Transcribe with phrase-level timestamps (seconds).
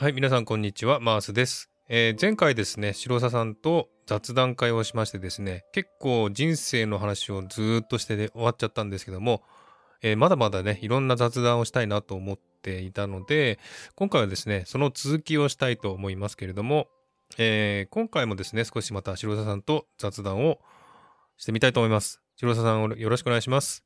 [0.00, 1.68] はい、皆さんこんにちは、マースです。
[1.90, 9.42] えー前回ですね、白佐さんと雑談会をしましてですね、結構人生の話をずーっとしてで終わっちゃったんですけども、
[10.00, 13.58] えーまだまだね、いろんな雑談をしたいなと思っていたので、
[13.94, 16.88] 今回はですね、その続きをしたいと思いますけれども、
[17.36, 20.60] えー今回もですね、少しまた白佐さんと雑談を
[21.36, 22.22] してみたいと思います。
[22.36, 23.84] 白佐さん、よろしくお願いします。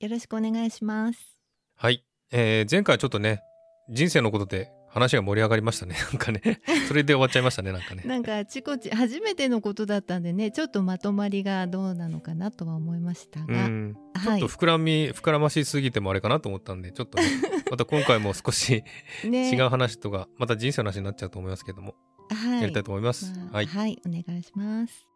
[0.00, 1.40] よろしくお願いします。
[1.76, 2.04] はい。
[2.30, 3.40] えー前回はちょっとね、
[3.88, 5.94] 人生のことで話が盛り上がりましたね。
[6.10, 8.02] なんかね、それで終わっちゃいましたね、なんかね。
[8.06, 13.94] なんかあちこち初めてのことだったんでね、ちょっとまとまりがどうなのかなとは思いましたうが、ん。
[14.14, 17.24] ちょはいっと膨らみ、膨らましすぎてもあれかなと思ったんで、ちょっとね、
[17.70, 18.82] また今回も少し
[19.24, 21.94] ね、違う話とか、また人生の話になっちゃうと思いますけども、
[22.30, 23.32] はい、やりたいと思います。
[23.36, 23.66] まあはい。
[23.66, 25.08] はい、お願いします。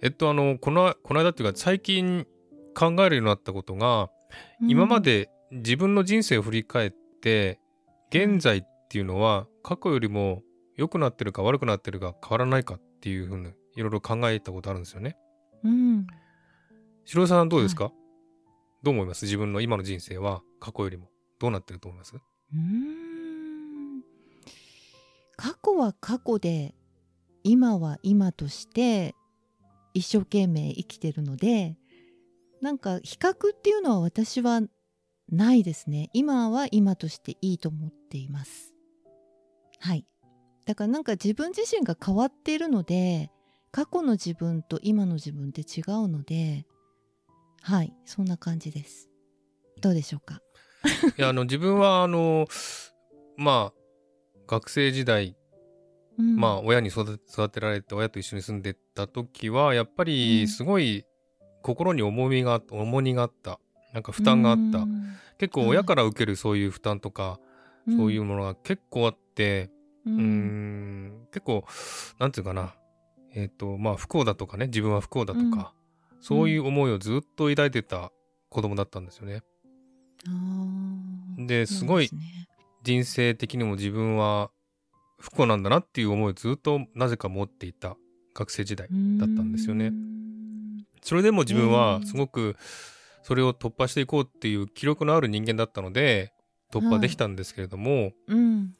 [0.00, 2.26] えっと、あの、この、この間っていうか、最近
[2.74, 4.10] 考えるようになったことが、
[4.60, 7.01] 今まで自分の人生を振り返って、
[8.10, 10.42] 現在っていうのは過去よりも
[10.76, 15.16] 良くなってるか悪くなってるか変わらないかっていうふうにいろいろ考えたことあるんですよね。
[15.62, 16.06] うん、うん、
[17.04, 17.92] 白井さんどうですか、
[18.82, 19.24] どう思います？
[19.24, 21.08] 自分の今の人生は過去よりも。
[21.38, 22.14] どうなってると思います？
[22.14, 24.02] うーん。
[25.36, 26.74] 過去は過去で
[27.42, 29.16] 今は今として
[29.92, 31.76] 一生懸命生きてるので
[32.60, 34.60] なんか比較っていうのは私は
[35.32, 36.10] ないですね。
[36.12, 38.72] 今は今としていいと思っています。
[39.80, 40.06] はい。
[40.66, 43.30] だからなんか自分自身が変わっているので
[43.72, 46.66] 過去の自分と今の自分って違うので
[47.62, 47.92] はい。
[48.04, 49.08] そんな感じです。
[49.80, 50.40] どうでしょうか？
[51.18, 52.46] いやあの自分はあの
[53.36, 55.36] まあ学生時代
[56.18, 56.36] うん。
[56.36, 60.08] まあ親に育てられて親と一緒に住んでた時はやっぱうん。
[60.08, 61.04] りすごい
[61.62, 63.58] 心に重みが重荷があった
[63.92, 64.78] なんか負担があった。
[64.78, 65.16] うん。
[65.38, 67.40] 結構親から受けるそういう負担とか、
[67.86, 69.70] そういうものが結構あって
[70.06, 71.64] ううーん結構
[72.18, 72.74] なんていうかな。
[73.34, 75.72] えっ、とまあ不幸だとかね自分は不幸だとか、
[76.20, 78.12] そういう思いをずっと抱いてた
[78.50, 79.42] 子供だったんですよね。
[81.38, 82.10] ですごい
[82.82, 84.50] 人生的にも自分は
[85.18, 87.96] 不幸なんだなっていう思いをずっとなぜか持っていた
[88.34, 89.86] 学生時代だったんですよね。
[89.86, 89.92] うー。
[89.92, 90.86] ん。
[91.00, 92.06] それでも自分はええ。
[92.06, 92.56] すごく
[93.22, 96.32] それを突破していこうっていう気力のある人間だったので
[96.72, 98.72] 突破できたんですけれども、うん、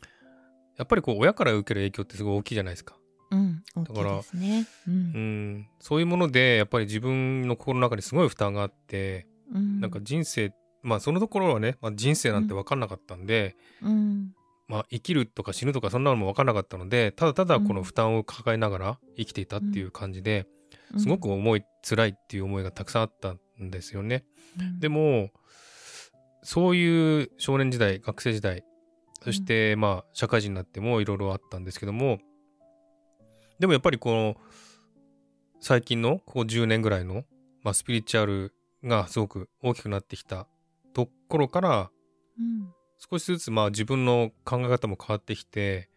[0.77, 2.97] やっぱりこう親から受ける影響ってすごい大きいじゃないですか。
[3.31, 4.67] うん、だからね。
[4.87, 5.55] う、うん。
[5.59, 14.35] ん、そういうものでやっぱり自分の心の中にすごい負担があって、うん、なんか人生まあそのところはね、まあ、人生なんて分かんなかったんで、うん、
[14.69, 20.47] まあ、生きるとか死ぬとかそんなのも分かんなかったのでただただこの負担を抱えながら生きていたっていう感じで、
[20.99, 24.25] すごく重い辛いっていう思いがたくさんあったんですよね。
[24.59, 25.31] うん、でも
[26.43, 28.65] そういう少年時代学生時代
[29.23, 32.19] そしてまあ社会人になってもいろいろあったんですけども
[33.61, 34.37] でもやっぱりこの
[35.61, 37.25] 最近のここ10年ぐらいの、
[37.63, 38.53] まあ、スピリチュアル
[38.83, 40.49] がすごく大きくなってきた
[40.93, 41.91] ところから
[42.39, 45.89] うん、少しずつまあ自分の考え方も変わってきて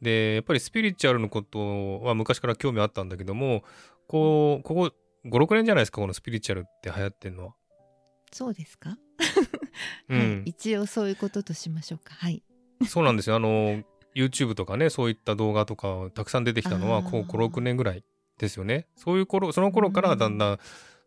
[0.00, 3.64] でやっぱりスピリチュアルのことは昔から興味あったんだけども
[4.06, 4.92] こうここ
[5.26, 7.54] 56年じゃないですかこのスピリチュアルって流行ってるのは。
[8.32, 8.98] そうですか、
[10.08, 10.50] うん はい。
[10.50, 12.14] 一応そういうこととしましょうか。
[12.14, 12.42] はい。
[12.86, 13.36] そうなんですよ。
[13.36, 13.82] あの、
[14.14, 18.04] YouTube とかね、そういった動画とかたくさん出てきたのは、こう5、6年ぐらい
[18.38, 18.86] ですよね。
[18.96, 20.58] そういう頃、その頃からだんだん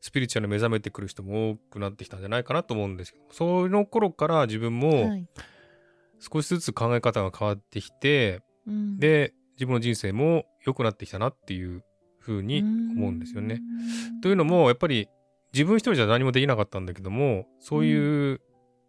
[0.01, 5.27] スピリチュアルに目覚めてくる人も多くなってきたんじゃないかなと思うんですけど、その頃から自分もはい。
[6.19, 11.83] 少しずつ考え方が変わってきて、うん、で、自分の人生も良くなってきたなっていう
[12.27, 13.61] ふうに思うんですよね。
[14.21, 15.07] というのも、やっぱり
[15.53, 18.41] 自分一人じゃ何もできなかったんだけども、そういう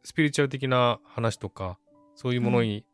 [0.03, 1.79] スピリチュアル的な話とか、
[2.17, 2.85] そういうものに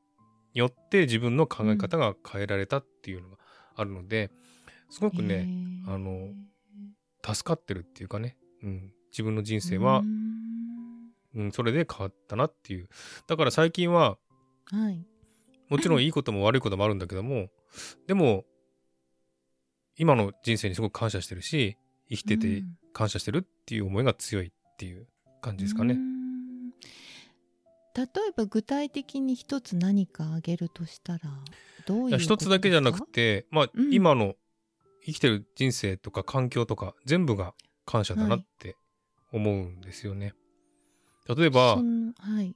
[0.52, 3.38] よって自分の考え方が変えられたっていうのが
[3.74, 4.30] あるので、
[4.90, 6.28] すごくね、へーあの
[7.24, 12.88] 助かってるっていうかね、うん、自分の人生はう、んうん、それで変わったなっていう。
[13.26, 14.18] だから最近は、
[14.70, 15.06] はい。
[15.70, 17.48] もちろんいいことも悪いこともあるんだけども、
[18.06, 18.44] でも、
[19.96, 21.76] 今の人生にすごく感謝してるし、
[22.08, 25.08] 生きててうん感謝してるっていう思いが強いっていう
[25.40, 25.96] 感じですかねう。
[25.96, 31.20] ん例えば具体的に一つ何かあげるとしたら
[31.86, 34.34] どういう一つだけじゃなくて、まあ、うん今の
[35.04, 37.52] 生きてる人生とか環境とか全部が
[37.84, 38.76] 感謝だなって
[39.32, 40.34] 思うんですよね。
[41.28, 41.82] 例えばは
[42.42, 42.54] い。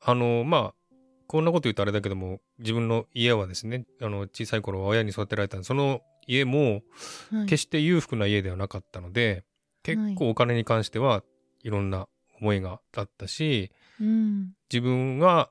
[0.00, 0.94] あの、まあ、
[1.26, 6.82] こんなこと言うとあれだけども、自分の家はですね、あの、小さい頃は親に育てられたその家も、
[7.32, 7.46] はい。
[7.46, 9.44] 決して裕福な家ではなかったので、
[9.82, 11.24] 結構お金に関しては
[11.64, 12.06] いろんな
[12.40, 14.52] 思いがあったし、うん。
[14.70, 15.50] 自分は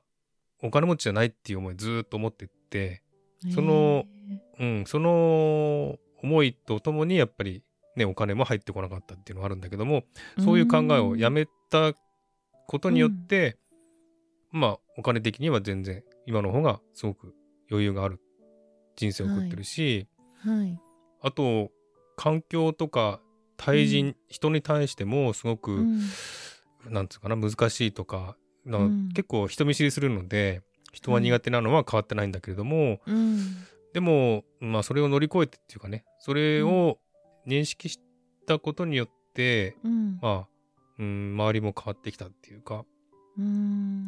[0.62, 3.02] お金持ちじゃないっていう思いずーっと思ってって、
[3.54, 4.06] その
[4.58, 7.62] うん、その思いとともにやっぱり
[7.98, 10.04] ね、お金も入ってこなかったっていうのがあるんだけども、
[10.38, 11.92] そういう考えをやめた
[12.68, 13.58] ことによって、
[14.52, 17.34] まあ、お金的には全然今の方がすごく
[17.70, 18.20] 余裕がある
[18.96, 20.06] 人生を送ってるし、
[20.38, 20.80] はい。
[21.20, 21.70] あと、
[22.16, 23.20] 環境とか
[23.56, 24.16] 対人、うん。
[24.28, 26.00] 人に対してもすごく、うん。
[26.88, 29.08] なんつうかな、難しいとか、なうん。
[29.10, 30.62] 結構人見知りするので、
[30.92, 33.38] 人は苦手なのは変わってないんだけれども、うん。
[33.92, 36.98] でも、まあ、それを乗り越えてっていうかね、それを
[37.46, 37.98] 認識し
[38.46, 40.18] たことによって、うん。
[40.20, 40.48] まあ、
[40.98, 42.84] うん、周りも変わってきたっていうか、
[43.38, 44.06] うん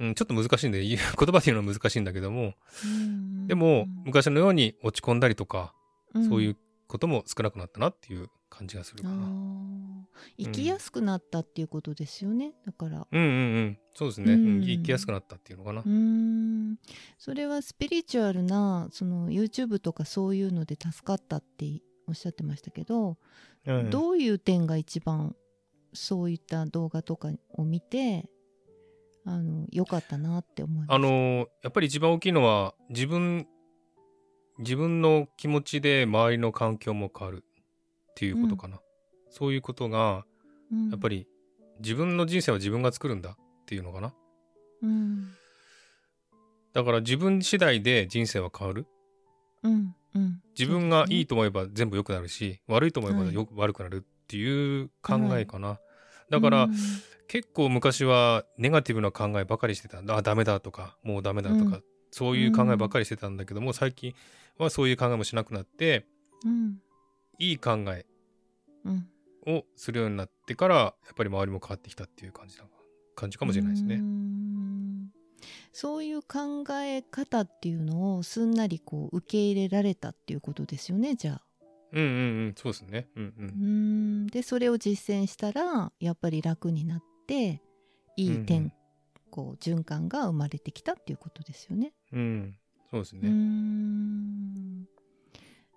[0.00, 2.54] うん、ちょっと難しいんで、 言葉で言うのは難しいんだけども、
[2.84, 5.74] うんでも、昔のように落ち込んだりとか、
[6.14, 6.28] うん。
[6.28, 6.56] そういう
[6.86, 9.26] ことも少なくなったなっていう感じがするかあな。
[9.26, 10.04] ー
[10.38, 12.54] 生きやすくなったっていうことですよね。
[12.64, 13.06] だから。
[13.10, 13.78] うんうんうん。
[13.94, 14.32] そうですね。
[14.34, 15.80] ううんん、生きやすくなったっていうのかな。
[15.80, 15.84] う。
[15.84, 16.78] ーん。
[17.18, 23.18] それはスピリチュアルなその YouTube とかそういうので助かったっておっしゃってましたけど、
[23.66, 23.90] うん。
[23.90, 25.34] どういう点が一番
[25.92, 28.28] そういった動画とかを見て
[29.26, 30.94] あの良かったなって思います。
[30.94, 33.46] あのーやっぱり一番大きいのは、自分、
[34.58, 37.44] 自分の気持ちで周りの環境も変わる
[38.10, 38.80] っていうことかな。
[39.30, 40.24] そういうことが、
[40.70, 40.90] うん。
[40.90, 41.26] やっぱり
[41.80, 43.36] 自分の人生は自分が作るんだっ
[43.66, 44.14] ていうのかな。
[44.82, 45.28] うん。
[46.72, 48.86] だから自分次第で人生は変わる。
[49.62, 50.40] うんうん。
[50.58, 55.80] 自分がいいとと思えば全部良くなるし、悪いと思えばはいよく悪くなるっていう考えかな。
[56.30, 56.68] だから、
[57.28, 59.98] 結構昔はネガティブな考えばかりしてた。
[60.06, 61.84] あ、ダメだとか、もうダメだとか、うん
[62.16, 64.14] そういう考えばかりしてたんだけども、最近
[64.56, 66.06] はそういう考えもしなくなって、
[66.44, 66.78] うん
[67.40, 68.06] いい考え
[68.84, 69.08] うん
[69.48, 72.64] をするようになってから、やっぱり周りも変わってきたっていう感じだ
[73.16, 73.96] 感じかもしれないですね。
[73.96, 75.10] ん
[75.72, 81.42] そういう考え方っていうのをすんなりこう受け入れられたっていうことですよねじゃあ。
[81.92, 82.12] うんうんう
[82.50, 83.08] ん、そうですね。
[83.16, 83.34] うんう。
[83.38, 83.52] うんー
[84.24, 87.62] んでそれを実践したらやっぱり楽になって
[88.16, 88.72] いい点、
[89.30, 91.92] こう循環が生まれてきたっていうことですよね。
[92.12, 92.56] うん、
[92.90, 93.28] そうですね。
[93.28, 94.84] ん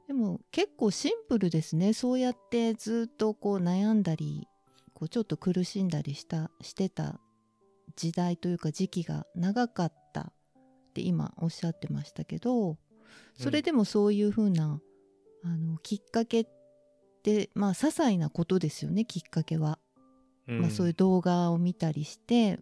[0.07, 4.47] でも結構シンプルですねそうやってずっとこう悩んだり
[4.93, 7.19] こうちょっと苦しんだりしたしてた
[7.95, 10.33] 時代というか時期が長かったっ
[10.93, 12.77] て今おっしゃってましたけど
[13.37, 14.81] それでもそういうふうな、
[15.43, 16.47] あのきっかけっ
[17.23, 19.79] てまあ些細なことですよねきっかけは。
[20.47, 22.59] うんまあ、そういう動画を見たりして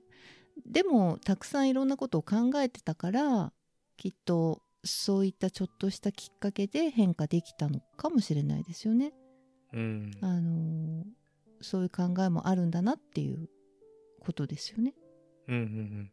[0.66, 3.54] でもたくさんいろんなことを考えてたから
[3.98, 9.14] きっとそういったちょっとしたきっかけで変化できたのかもしれないですよね。
[9.74, 11.04] うんあのー
[11.62, 13.50] そういう考えもあるんだなっていう
[14.20, 14.94] ことですよね。
[15.48, 16.12] うんうんん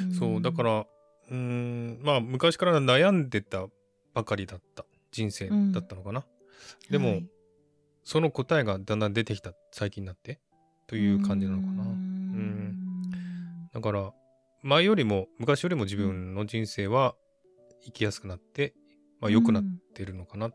[0.00, 0.12] うん。
[0.12, 3.66] そう、だから、うーん、まあ、昔から悩んでた
[4.14, 6.26] ばかりだった人生だったのかな。
[6.90, 7.26] でもはい
[8.04, 10.40] その答えがだんだん出てきた最近になって
[10.88, 11.82] という感じなのかな。
[11.84, 12.74] うーん
[13.72, 14.12] だから
[14.62, 17.14] 前よりも昔よりも自分の人生は
[17.84, 18.74] 生きやすくなって、
[19.20, 19.64] まあ、良くなっ
[19.94, 20.54] てるのかなっ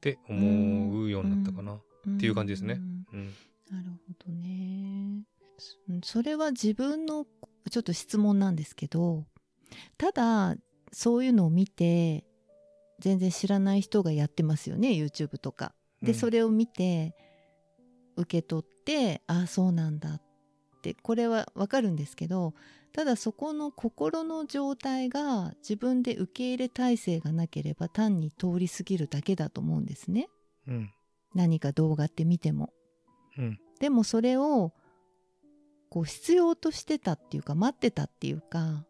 [0.00, 1.74] て思うようになったかな。
[1.74, 3.34] っていう感じですねんうん。
[3.70, 5.22] なるほどね。
[5.58, 5.76] そ
[6.18, 7.26] それは自分の
[7.70, 9.24] ちょっと質問なんですけど
[9.96, 10.56] ただ
[10.92, 12.24] そういうのを見て
[12.98, 15.74] 全然知らない人がやってますよね YouTube とか。
[16.02, 17.14] で、うんそれを見て
[18.16, 20.22] 受け取ってああそうなんだっ
[20.82, 22.54] てこれはわかるんですけど
[22.92, 30.28] ただそこの心の状態が自分で受け入れ体制がなければ単に通り過ぎるだけだと思うんですね
[30.68, 30.90] うん。
[31.34, 32.70] 何か動画って見ても。
[33.38, 33.58] うん。
[33.80, 34.72] でもそれを
[35.88, 38.86] こう必要としてたっていうか待ってたっていうか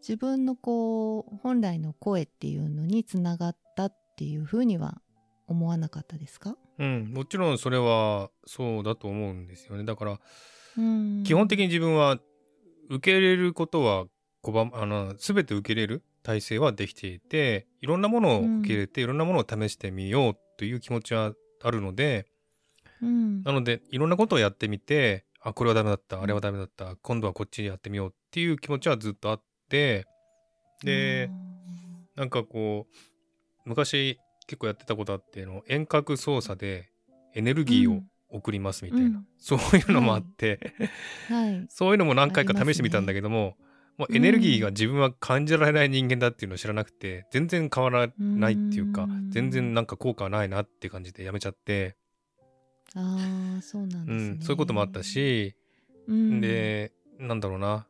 [0.00, 5.00] 自分のこう本来の声っていうのにつながったっていうふうには
[5.48, 7.12] 思わなかったですか、うん。
[7.14, 9.84] もちろんそれはそうだと思うんですよね。
[9.84, 10.20] だから、
[10.76, 12.20] うん基本的に自分は
[12.88, 14.06] 受け入れることは
[14.44, 21.32] 拒むあの全て受け入れる体制はできていていろんなものを受け入れて、いろんなものを試してみようという気持ちは
[21.62, 22.26] あるので
[23.02, 30.06] うんなのでいろんなことをやってみてあこれはダメだったあれはダメだった今度はこっちやってみようっていう気持ちはずっとあって
[30.82, 31.30] で
[32.16, 36.90] なんかこう昔結構やってたことあっての遠隔操作で
[37.34, 39.26] エネルギーを送りますみたいな、うん。
[39.38, 40.58] そういうのもあって、
[41.28, 41.66] はい。
[41.70, 43.56] そういうのも何回か試してみたんだけども、
[43.98, 49.30] もうエネルギーが自分は感じられない人間だっていうのを知らなくて、全然変わらないっていうか、うん。
[49.30, 51.96] 全然なんか効果はないなって感じでやめちゃって、
[52.94, 55.54] ああそうなんうですね、ん、そういうこともあったし、
[56.06, 57.86] うん、で、なんだろうな。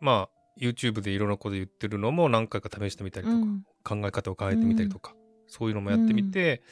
[0.00, 3.64] まあ、YouTube でいろんなこと言ってるのも何回か試してみたりとか、うん。
[3.82, 5.14] 考え方を変えてみたりとか、
[5.48, 6.62] そういうのもやってみて、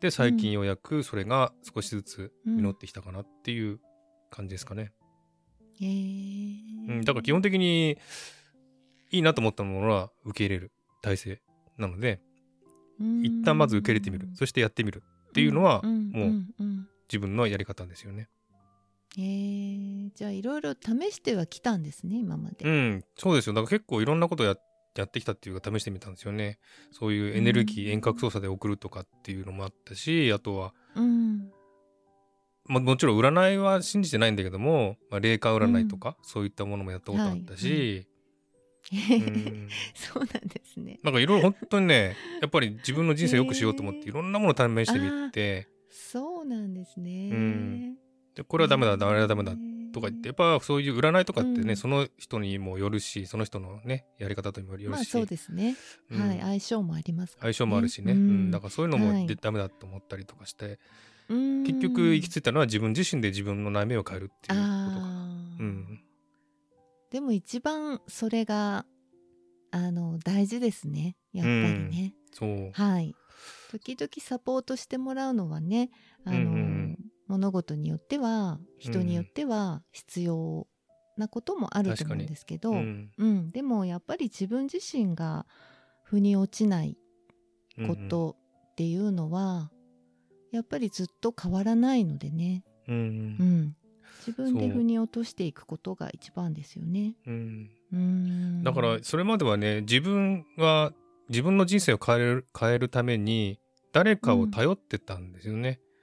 [0.00, 3.80] で最近ようやくそれが少しずつ実ってきたかなっていう
[4.30, 4.92] 感じですかね。
[5.80, 7.98] うん、だから基本的に
[9.10, 10.72] いいなと思ったものは受け入れる
[11.02, 11.42] 体制
[11.78, 12.20] なので
[13.22, 18.28] 一旦まず受け入れてみるそしてやってみるっていうのはんんもうんん自分のやり方ですよね。
[19.16, 22.64] へーじゃあいろいろ試してはきたんですね今まで。
[22.64, 23.52] うん、そうですよ。
[23.52, 24.56] だから結構いろんなことや
[25.02, 26.58] やってきたっていうか試してみたんですよね。
[26.92, 31.50] そういうエネルギーうん遠隔操作で送るとかっていうのもあったし、あとは、うん。
[32.66, 38.06] まあ、もちろん占いは信じてないんだけども、まあ、霊感占いとか、そういったものもやったことあったし、
[38.92, 39.68] うん。
[39.94, 40.98] そうなんですね。
[41.02, 47.30] なんかいろいろ本当にね、やっぱり自分の人生良くしようと思っていろんなものを試してみて、そうなんですね。
[47.32, 47.96] うん。
[48.34, 49.54] でこれはダメだ、あれはダメだ
[49.94, 51.76] とか言って、やっぱそういう占いとかってね、うん。
[51.76, 55.76] その人にもよるし、その人のね、やり方とにもよるし、まあそうですね。
[56.10, 56.20] うん。
[56.20, 57.38] はい相性もありますね。
[57.40, 58.48] 相性もあるしね、ううん。
[58.48, 59.26] んだからそういうのもはい。
[59.26, 60.78] でダメだと思ったりとかして、
[61.28, 61.64] うん。
[61.64, 65.06] 結局行き着いたのは自分自身で自分の内面を変えるっていうことか。
[65.60, 66.00] うん、
[67.10, 68.84] でも一番それが
[69.70, 71.16] あの大事ですね。
[71.32, 73.14] やっぱりね、そう、はい。
[73.70, 75.90] 時々サポートしてもらうのはね
[76.24, 76.73] あの、うんうん
[77.26, 80.66] 物事によっては人によっては必要
[81.16, 83.10] なこともあると思うんですけど、ううん。
[83.18, 85.46] んでもやっぱり自分自身が
[86.02, 86.96] 腑に落ちない
[87.78, 88.36] うんこと
[88.72, 89.70] っていうのは、
[90.52, 92.94] やっぱりずっと変わらないのでね、うん。
[92.96, 93.76] うん、
[94.26, 97.14] 自分で腑に落としていくことが一番ですよね。
[97.26, 97.30] う。
[97.30, 97.70] ん。
[97.92, 98.62] うん。
[98.62, 100.92] だからそれまではね自分は
[101.28, 103.58] 自分の人生を変える変えるために
[103.92, 105.62] 誰かを頼ってたんですよね。
[105.62, 105.93] で、うん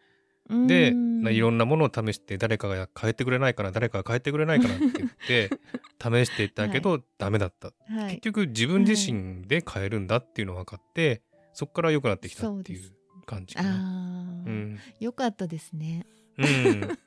[0.51, 5.49] いろんなものを試して誰かが変えてくれないかな誰かが変えてくれないかなって言って
[6.01, 7.73] 試していったけど、ダメだった。
[7.87, 11.21] はい、結局自分自身で変えるんだっていうのが分かって、
[11.53, 13.69] そこから良くなってきたっていそうう感じかな。
[13.69, 16.05] ああ、うん、よかったですね。
[16.37, 16.97] うん、だか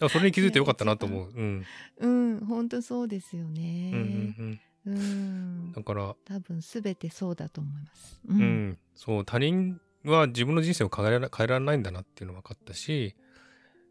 [0.00, 1.30] らそれに気づいてよかったなと思う。
[1.34, 1.66] うん、
[1.98, 4.94] うん、本当そうですようん、うんね。、うん。
[4.94, 8.20] うん、だから、多分すべてそうだと思います。
[8.26, 13.16] ううん、そう他人は自分の人生を変えら変えられないんだなっていうのが分かったし、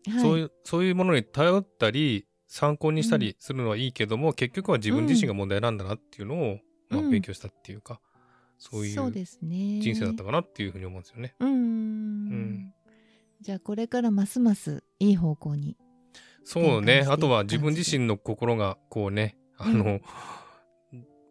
[0.08, 0.22] はい。
[0.22, 8.02] そういうそういうものに頼ったり参考にしたりするのはいいけども、結局は自分自身が問題なんだなっていうのを、まあ、うん勉強したっていうか、
[8.58, 9.12] そういう。
[9.12, 11.36] 人生だったかなっていうふうに思うんですよね。
[11.40, 12.74] うん、ん
[13.42, 15.78] じゃあこれからますますいい方向に。
[16.44, 17.06] そうね。
[17.08, 20.00] あとは自分自身の心がこうねあの、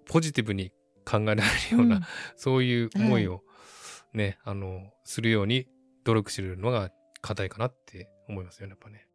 [0.06, 0.70] ポジティブに
[1.04, 2.02] 考えられるような、うん。
[2.36, 3.42] そういう思いを
[4.18, 5.66] ね、あのするように
[6.04, 6.90] 努力するのが
[7.22, 9.06] 課題かなって思いますよねやっぱね。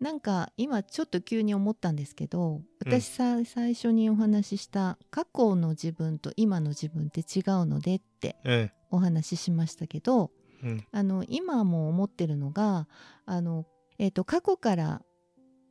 [0.00, 2.64] なんか今ちょっと急に思ったんですけどうん。
[2.80, 10.32] 私さ、最初にお話しした過去の自分と今の自分って違うのでってえお話ししましたけど
[10.64, 10.86] えうん。
[10.90, 12.88] あの今も思ってるのが
[13.26, 13.64] あの、
[13.98, 15.02] えー、と過去から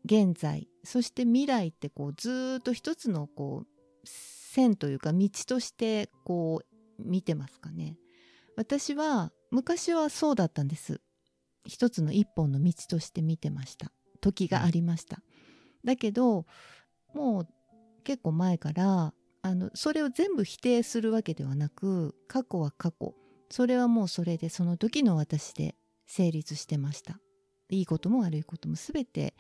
[0.06, 3.68] 現在そして未来ってこうずーっと一つのこう
[4.06, 6.69] 線というか道としてこう
[7.00, 7.98] 見てますかね。
[8.56, 11.02] 私は昔はそうだったんです。
[11.66, 13.92] 一つの一本の道として見てました
[14.22, 15.22] 時がありました。
[15.84, 16.46] だけど
[17.14, 17.48] もう
[18.04, 23.14] 結構前からあのそれを全部否定するわけではなく過去は過去
[23.50, 25.76] それはもうそれでその時の私で
[26.06, 27.20] 成立してました
[27.70, 29.36] いいことも悪いことも全て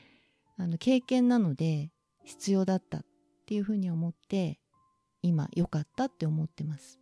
[0.58, 1.92] あの経験なので
[2.24, 3.06] 必要だったっ
[3.48, 4.60] ていうふうに思って
[5.22, 7.00] 今良かったって思ってます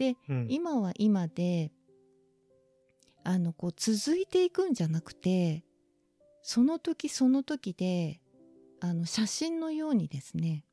[0.00, 0.46] でうん。
[0.48, 1.70] 今は今で
[3.22, 5.62] あのこう続いていくんじゃなくて
[6.42, 8.22] その時その時で
[8.80, 10.64] あの写真のようにですね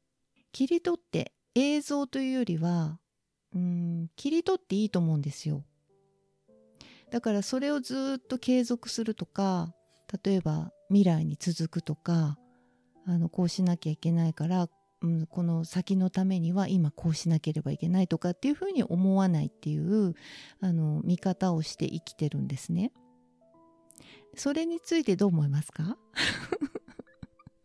[0.54, 3.00] 切り取って映像というよりは
[3.54, 5.66] うん切り取っていいと思うんですよ。
[7.12, 9.74] だからそれをずっと継続するとか
[10.24, 12.38] 例えば未来に続くとか
[13.06, 14.68] あのこうしなきゃいけないから、
[15.02, 20.16] うん、この先のためには今こうしなければいけないとかっていうふうに思わないっていう
[20.60, 22.92] あの見方をして生きてるんですね。
[24.36, 25.98] それについてどう思いますか？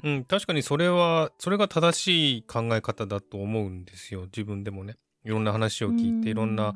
[0.04, 4.22] うん、確かにそれはそれが正しい考え方だと思うんですよ。
[4.22, 4.96] 自分でもね。
[5.24, 6.74] いろんな話を聞いていろんな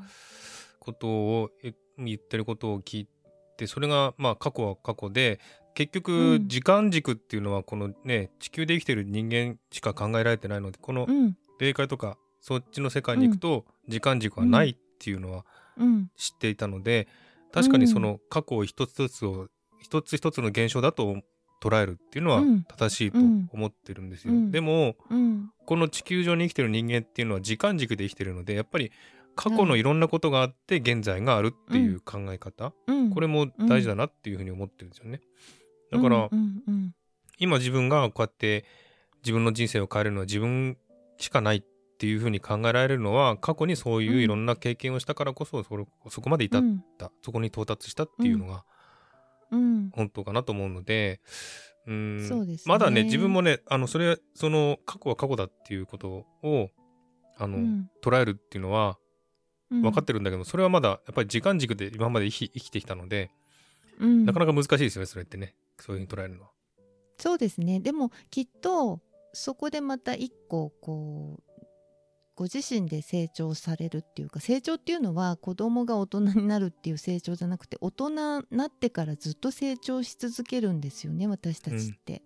[0.78, 3.08] ことをえ言ってることを聞い
[3.56, 5.40] てそれがまあ過去は過去で
[5.76, 6.48] 結う局ん。
[6.48, 11.36] 時間軸っていうのはこのね地球で生きてる人間しか考えられてないのでこのうん。
[11.58, 15.44] 霊界とかそっちの世界に行くと時間軸はないっていうのは
[15.76, 16.10] うん。
[16.16, 17.06] 知っていたので
[17.52, 19.48] 確かにその過去を一つ一つを
[19.80, 21.20] 一つ一つの現象だと捉
[21.62, 22.62] 捉えるっていうのはうん。
[22.64, 24.32] 正しいとうん思ってるんですよ。
[24.32, 24.50] うん。
[24.50, 25.50] でもうん。
[25.66, 28.92] この地球上に生きてる人間っていうのは時間軸で生きてるのでやっぱり
[29.34, 33.10] 過去のいろんなことがあって現在があるっていう考え方、うん。
[33.10, 35.20] これも大事だなっていうふうに思ってるんですよね。
[35.96, 36.30] だから、
[37.38, 38.64] 今自分がこうやって
[39.22, 40.76] 自分の人生を変えるのは自分
[41.18, 41.62] しかないっ
[41.98, 46.84] ていうふうに考えられるのは過去にそういういろんな経験をしたからこそそれそこまで至っうん。
[46.98, 48.64] た、そこに到達したっていうのが
[49.50, 49.90] うん。
[49.90, 51.20] 本当かなと思うので、
[51.86, 52.56] うーんね。
[52.66, 56.70] まだね自分もねあのそれその過去は過去だっていうことを
[57.38, 57.90] あの、うん。
[58.02, 58.98] 捉えるっていうのは
[59.70, 59.82] うん。
[59.82, 63.30] 分かってるんだけど、それはまだやっぱり時間軸で今まで生き生きてきたので、
[63.98, 64.24] うん。
[64.26, 66.44] なかなか難しいですよねそれってねそういうふうに捉えるの？
[66.44, 66.50] は。
[67.18, 69.00] そうですねでもきっと
[69.32, 71.66] そこでまた一個こう
[72.34, 82.22] ご自身で成長されるっていうか成長っていうのは子供が大人になるっていう成長じゃなくて大人になってからずっと成長し続けるんですよね私たちって。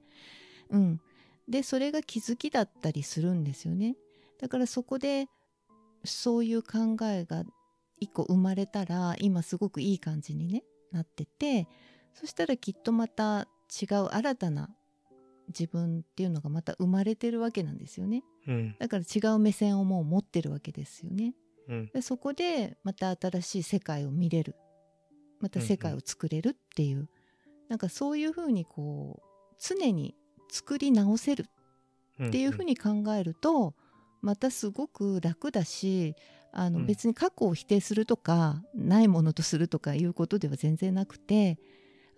[0.70, 1.00] うん、
[1.48, 3.96] でそれが気づきだったりするんですよね。
[4.40, 5.26] だからそこで
[6.04, 7.44] そういう考えが
[8.00, 11.68] 一個生まれたら今すごくいい感じにねなってて
[12.14, 13.48] そしたらきっとまた
[13.80, 14.68] 違う新たな
[15.48, 18.24] 自分っていうのがまた生まれてるわけなんですよね。
[18.46, 18.76] うん。
[18.78, 21.34] だから違う目線をもう持ってるわけですよね。
[21.68, 21.90] うん。
[21.92, 24.54] でそこでまた新しい世界を見れる。
[25.40, 27.08] また世界を作れるっていう、
[27.68, 30.14] なんかそういうふうにこう常に
[30.50, 31.46] 作り直せる。
[32.22, 33.74] っていうふうに考えると、
[34.20, 36.14] またすごく楽だし
[36.52, 36.86] あのうん。
[36.86, 41.58] 別に過去を否定するとか、ないものとするとかいうことでは全然なくて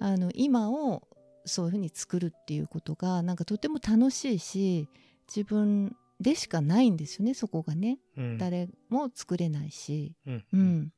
[0.03, 1.03] あの今を
[1.45, 4.89] そういうふうに作るっていうことがなんかとても楽しいし
[5.35, 7.99] 自分でしかないんですよねそこがね。
[8.17, 8.39] うん。
[8.39, 10.45] 誰も作れないし、うん。
[10.53, 10.93] うん。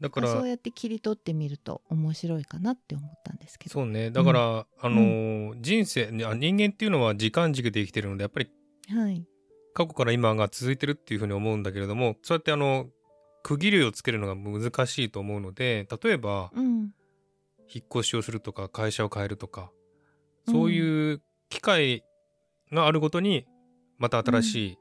[0.00, 3.72] だからそうやって切り取ってみると面白いかなって思ったんですけど。
[3.72, 4.10] そうね。
[4.10, 8.50] だから、あのー人生あ人間っていうのは時間軸で生きてるのでやっぱり
[8.88, 9.24] はい、
[9.74, 12.86] 過去から今が続いてるっていうふうに思うんだけれどもそうやってあの
[13.42, 16.90] 区切りをつけるのが難しいと思うので例えばうん
[17.72, 19.70] 引っ越しをするとか会社を変えるとか
[20.48, 22.04] そういう機会
[22.72, 23.46] があるごとに
[23.98, 24.78] また新しい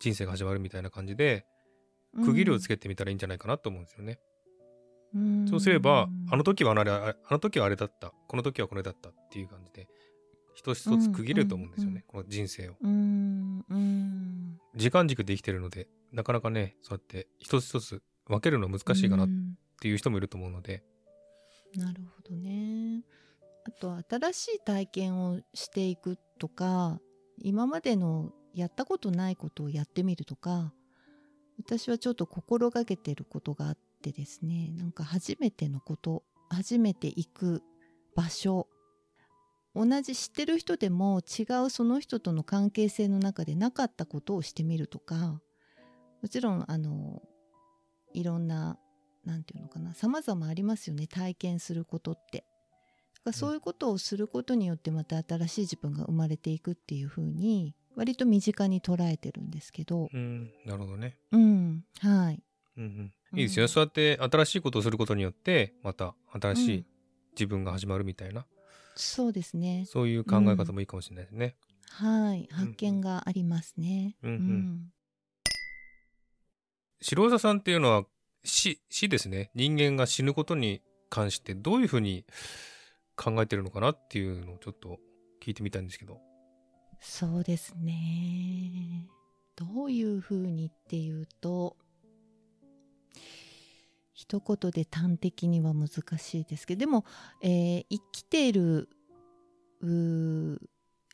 [0.00, 1.46] 人生が始まるみたいな感じで
[2.24, 4.18] 区切りをつけてみたらいいんじゃないかなと思うんですよね。
[5.14, 5.48] うん。
[5.48, 8.12] そうすればうんあの時はあれああの時はあれだった。
[8.28, 9.88] この時はこれだったっていう感じで
[10.54, 12.74] 一つ一つ区切れると思うんですよね、この人生を。
[14.74, 20.84] 時間軸で生きてるのでなかなかねそうやって一つ一つ分けるのは難しいかなっうんていう人もいると思うので、
[21.76, 23.02] なるほどね。
[23.64, 27.00] あと新しい体験をしていくとか
[27.38, 30.72] 今までのやったことないことをやってみるとか
[31.58, 37.62] 私はちょっと心がけてることがあってですねなんか初めてのこと初めて行く
[38.14, 38.66] 場所
[39.74, 45.40] 同じ知ってる人でも違うその人との関係性の中でなかったことをしてみるとか
[46.20, 47.22] もちろんあの
[48.12, 48.78] いろんな
[49.24, 52.44] なんていうのかな様々ありますよね体験することって。
[53.32, 62.42] そういうことをすることによってまた新しい自分が生まれていくっていう風に割と身近に捉えてるんですけど、うんなるほどね、うん、はい。
[62.76, 63.38] うんうん、うん。
[63.38, 63.66] いいですよ。
[63.66, 66.86] ね、そうやって新しいことをすることによってまた新しいうん。
[67.34, 68.44] 自分が始まるみたいな、
[68.94, 69.84] そうですね。
[69.86, 71.54] そういう考え方もいいかもしれないですね。
[71.88, 74.16] はい、発見がありますね。
[74.22, 74.92] うんうん。
[77.00, 78.04] 白澤さんっていうのは
[78.44, 82.24] 死死ですね人間が死ぬことに関してどういうふうに
[83.16, 84.98] 考えてるのかなっていうのをちょっと
[85.42, 86.20] 聞いてみたいんですけど。
[87.00, 89.06] そうですね。
[89.56, 91.76] どういう風にっていうと
[94.12, 97.04] 一言で端的には難しいですけどでも、
[97.42, 98.88] えー生きている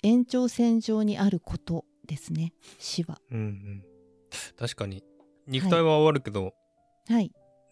[0.03, 3.21] 延長線上にあることですね死は。
[3.31, 3.85] うんうん、
[4.57, 5.03] 確かに
[5.47, 6.53] 肉体は終わるけど、はい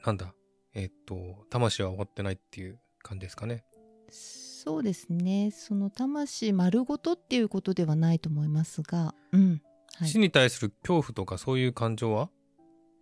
[0.05, 0.35] なんだ？
[0.75, 3.65] えっと魂は終わってないっていう感じですかね？
[4.11, 5.51] そうですね。
[5.53, 9.63] その魂丸ごとっていうことではないと思いますが、うん。
[9.99, 10.09] はい。
[10.09, 12.31] 死、に対する恐怖とかそういう感情は？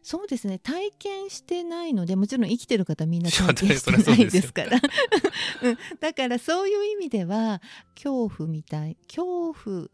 [0.02, 0.58] そうですね。
[0.58, 4.78] 体験してないのでもちろん生きてる方みんな 体験してないそうですよですから、
[5.62, 7.62] うん、だからそういう意味では
[7.94, 9.88] 恐怖みたい恐怖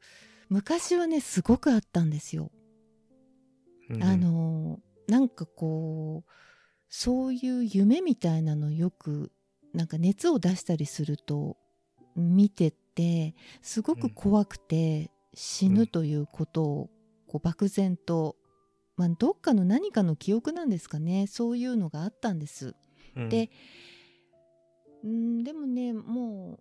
[0.49, 2.51] 昔はねすごくあったんですよ。
[3.89, 6.31] うんあのなんかこう
[6.89, 9.33] そういう夢みたいなのよく
[9.75, 11.57] なんか熱を出したりすると
[12.17, 16.91] 見ててすごく怖くて、死ぬということを
[17.29, 18.37] こう漠然と、
[18.97, 22.75] まあ、どっかの何かの記憶なんですかねそういうのがあったんです。
[23.17, 23.51] うんで
[25.05, 26.59] うんでもねも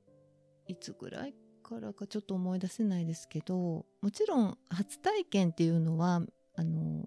[0.68, 1.34] ういつぐらい
[1.64, 6.22] からかちょっと思い出せないですけどもちろん初体験っていうのは
[6.56, 7.06] あの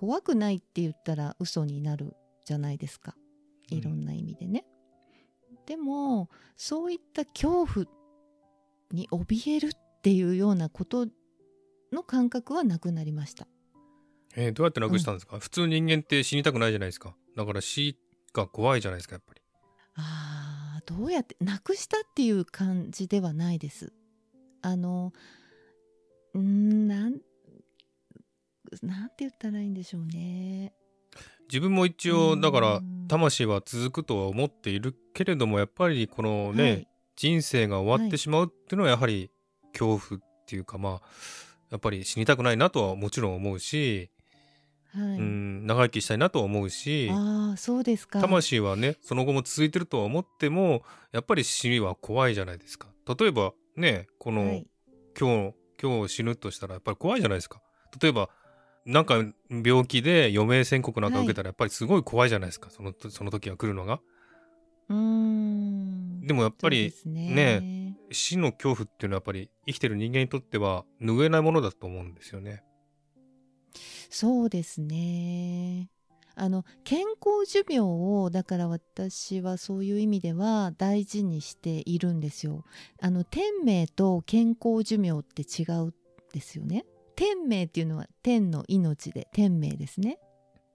[0.00, 3.14] 怖くないって言ったら嘘になるじゃないですか。
[3.68, 4.64] いろんな意味でね、
[5.66, 7.86] でもそういった恐怖
[8.92, 9.70] に怯えるっ
[10.02, 11.06] ていうようなこと
[11.92, 13.46] の感覚はなくなりました。
[14.36, 17.14] えーどうやってなくしたんですか、普通人間って死にたくないじゃないですか。
[17.36, 17.98] だから死
[18.32, 19.42] が怖いじゃないですかやっぱり。
[19.96, 23.92] あーどうやってなくしたっていう感じではないです。
[24.62, 25.12] あの
[26.32, 27.20] うーんなん
[28.82, 30.72] なんて言ったらいいんでしょうね。
[31.48, 32.40] 自分も一応うん。
[32.40, 36.88] だから魂は続くとは思っているけれどもやっぱりこのね、はい。
[37.16, 39.30] 人生が終わってはいしまうっていうのはやはり
[39.72, 41.00] 恐怖っていうかまあ
[41.70, 44.10] やっぱり死にたくないなとはもちろん思うし、
[44.94, 48.20] はい、うん長生きしたいなとは思うしああそうですか。
[48.20, 52.88] 魂はねその後も続いてるとは思ってもやっぱり死は怖いじゃないですか。
[53.18, 54.66] 例えばねこの、はい。
[55.18, 57.60] 今日今日死ぬとしたらやっぱり怖いじゃないですか。
[58.00, 58.30] 例えば
[58.86, 64.00] なんか病気で余命宣告なんか受けたらやっぱりすごい怖いじゃないですか、そのその時が来るのが。
[64.88, 66.20] うーん。
[66.22, 72.62] でもやっぱりそうですね死の恐怖っていうのはやっぱり生きてる人間にとっては拭えないものだと思うんですよね。
[74.10, 75.88] そうですね。
[76.34, 82.64] あの健康寿命をだから私はそういう意味では大事にしているんですよ。
[83.00, 85.94] あの天命と健康寿命って違うん
[86.32, 86.84] ですよね。
[87.20, 90.18] 天命っていうのは天の命で天命ですね。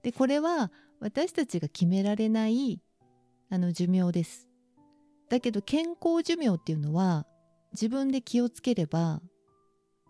[0.04, 2.80] でこれは私たちが決められない
[3.50, 4.46] あの寿命です。
[5.28, 7.26] だけど健康寿命っていうのは
[7.72, 9.20] 自分で気をつければ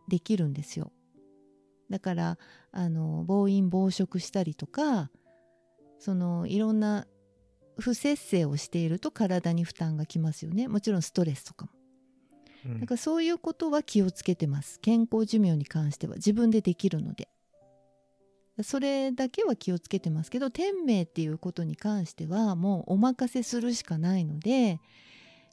[0.09, 0.93] できるんですよ。
[1.89, 2.39] だから
[2.71, 5.11] あの暴飲暴食したりとか
[5.99, 7.07] そのいろんな
[7.79, 11.71] 不節制をしていると体に負担がきますよねもちろんストレスとかも
[12.67, 12.81] うん。
[12.81, 14.81] だからそういうことは気をつけてます。
[14.81, 16.17] 健康寿命に関しては。
[16.17, 17.29] 自分でできるので。
[18.63, 20.31] それだけは気をつけてます。
[20.31, 24.81] けど天命っていうことに関してはもうお任せするしかないので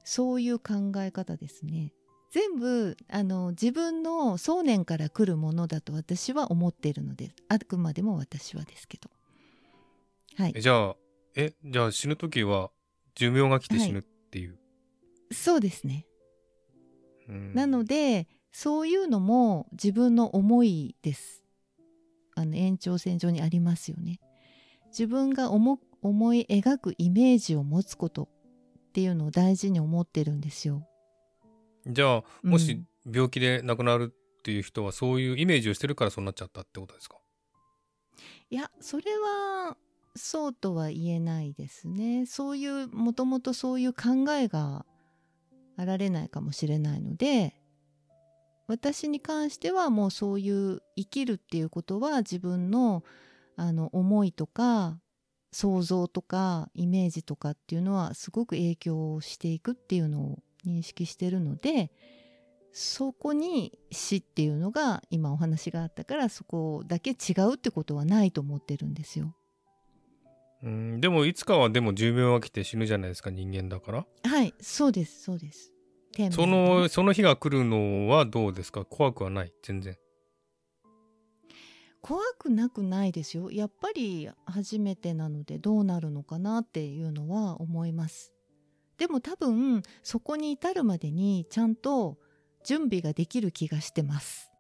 [0.06, 1.92] そういう考え方ですね。
[2.32, 9.10] 全部あの自分の想念から来るものだと私は思っているのであくまでも私はですけど。
[10.38, 10.54] はい。
[10.56, 10.96] えじゃあ
[11.36, 12.72] えじゃあ死ぬ時は
[13.16, 14.58] 寿命が来て死ぬっていう、
[15.32, 16.08] そうですね
[17.28, 17.54] うん。
[17.54, 21.44] なのでそういうのも自分の思いです。
[22.36, 24.20] あの延長線上にありますよね。
[24.88, 30.88] 自分が思思い描くイメージを持つことっていうのを大事に思ってるんですよ。
[31.88, 32.52] じゃあうん。
[32.52, 37.18] もし病気で亡くなるっていう人はそういうイメージをしてるからそうなっちゃったってことですか？
[38.50, 39.78] いやそれは
[40.16, 42.26] そうとは言えないですね。
[42.26, 44.86] そういうもともとそういう考えが
[45.78, 47.56] あられないかもしれないので
[48.68, 53.04] 私に関してはもうそういう生きるっていうことは自分の
[53.56, 55.00] あの思いとか
[55.52, 61.92] 想像とかイメージとかっていうのはすごく影響していくっていうのを認識してるので
[62.72, 69.36] そこに死っていうのが今お話があったからそこだけ違うってことはないと思ってるんですよ。
[70.64, 74.06] うんでもいつかはでも寿命が来て死ぬじゃないですか人間だから。
[74.24, 75.72] はいそうですそうです。
[76.32, 78.86] そのその日が来るのはどうですか？
[78.86, 79.52] 怖くはない？
[79.62, 79.98] 全然。
[82.02, 83.50] 怖くなくないですよ。
[83.52, 88.32] やっぱり初めてなのでどうなるのかなっていうのは思います。
[88.98, 92.20] でも多分そこに至るまでにちゃんと
[92.64, 94.53] 準備ができる気がしてます、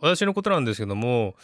[0.00, 1.34] 私のことなんですけども、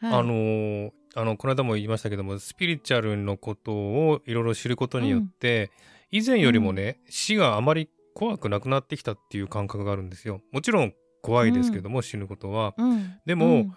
[0.00, 5.72] はい、あのーあのこの間も言いましたけどもスピリチュアルのことをいろいろ知ることによって、
[6.12, 10.40] 以前よりもね、死があまり怖くなくなってきたっていう感覚があるんですよ。
[10.52, 12.74] もちろん怖いですけども、死ぬことは。
[12.76, 13.76] うん、でもうん。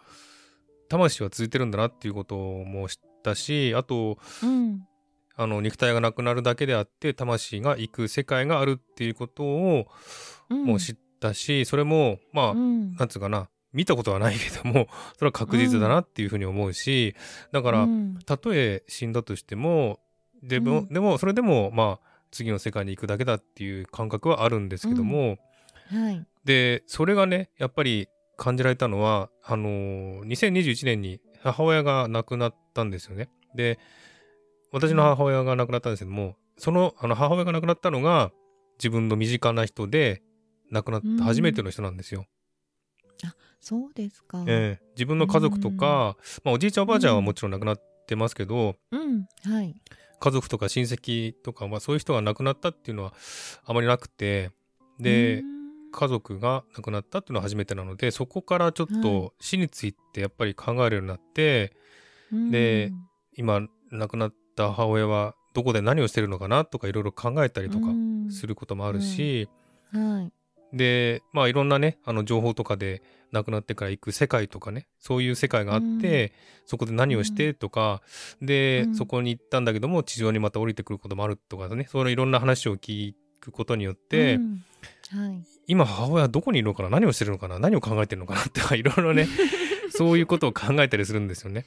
[0.90, 4.82] 魂は続いてるんだなっていうことも知ったしあとうん。
[5.36, 9.88] あの肉体がなくなるだけであって魂が行く世界があるっていうことを
[10.50, 10.66] うん。
[10.66, 12.96] もう知ったし、それもまあ、うん。
[12.96, 17.16] なんつうかな見たことはないけども それは確実だなっていうふうに思うし、
[17.52, 18.20] だから、うん。
[18.26, 20.00] たとえ死んだとしても
[20.42, 20.88] でも,、うん。
[20.90, 25.38] でもそれでもまあ次の世界に行くだけだっていう感覚はあるんですけども、
[25.90, 26.26] はい。
[26.46, 28.08] でそれがねやっぱり
[28.38, 33.30] 感じられたのはあのー2021年に母親が亡くなったんですよね。
[33.56, 33.80] で
[34.72, 38.32] 私の母親が亡くなったんですけども、そのあの母親が亡くなったのが
[38.80, 40.24] 自分の身近な人で
[40.72, 42.26] 亡くなった初めての人なんですよ。
[43.60, 44.86] そうですか、ええ。
[44.96, 49.26] 自分の家族とか、まあ、おじいちゃんおばあちゃんはもちろん亡くなってますけど、うん。
[49.46, 49.74] はい。
[50.20, 53.14] 家族とか親戚とか、まあ、そういう人が亡くなったっていうのは
[53.66, 54.52] あまりなくて
[55.00, 55.64] で、うん。
[55.94, 61.74] 家族が亡くなったっていうのは初めてなのでそこからちょっはいと死についてやっぱり考えるようになって、
[62.52, 62.92] で
[63.38, 67.88] 今亡くなった母親はどこで何をしてるのかなとかいろいろ考えたりとか
[68.30, 69.48] することもあるし、
[69.94, 70.16] うん。
[70.16, 70.34] はい
[70.74, 76.34] でまあいろんなねあの情報とかで亡くなってから行く世界とかねそういう世界があって、
[76.66, 78.02] そこで何をしてとか、
[78.42, 78.96] で、うん。
[78.96, 84.64] そこに行ったんだけども地上にまた降りてくることもあるとかねそのいろんな話を聞くことによって、うん。
[85.10, 85.44] はい。
[85.68, 89.28] 今母親はどこにいるのかな何をしてるのかな何を考えてるのかなって いろいろね
[89.90, 91.66] そういうことを考えたりするんですよね。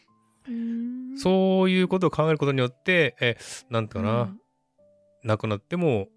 [0.48, 1.18] うん。
[1.18, 3.36] そういうことを考えることによってえ
[3.70, 4.40] なんていうかな、うん。
[5.24, 6.08] 亡くなっても、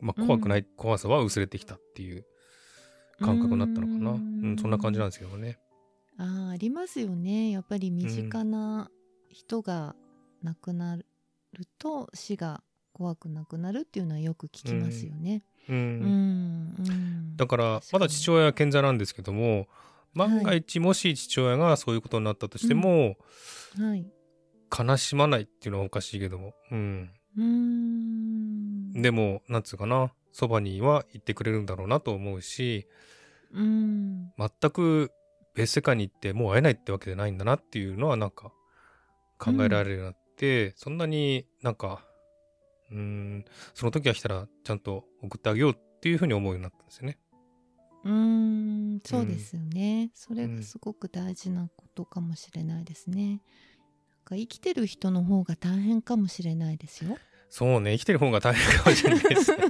[0.00, 2.24] まあ、怖くない、怖さは薄れてきたっていう
[3.20, 4.56] 感覚になったのかな、うん。
[4.60, 5.58] そんな感じなんですけどね。
[6.16, 7.50] あーありますよね。
[7.50, 8.90] やっぱり身近な
[9.28, 9.96] 人が
[10.42, 11.06] 亡くなる
[11.78, 15.42] と死が怖くなくなるっていうのはよく聞きますよね。
[15.68, 15.76] うん。
[15.76, 17.36] うんうん。
[17.36, 19.66] だからまだ父親は健在なんですけども
[20.12, 23.16] 万が一もし父親がそういうことになったとしても、
[23.76, 24.06] はい、
[24.76, 32.86] 悲しまないっていうのはおかしいけども、うん、うーんでもなんつうかなそばにはいてくれるんだろうなと思うし
[33.52, 35.10] うん全く
[35.54, 38.52] 別世界に行ってもう会えないってわけじゃないんだなっていうのはなんか
[39.38, 42.04] 考えられるようになって、そんなになんか
[42.90, 47.18] うーんその時が来たらちゃんと送ってあげようっていうふうに思うようになったんですよね。
[48.04, 53.28] うーんそうですよね、それがすごく大事なことかもしれないですね。
[53.28, 53.38] なん
[54.24, 57.16] か生きてる人の方が大変かもしれないですよ。
[57.48, 59.64] そうね生きてる方が大変かもしれないですね。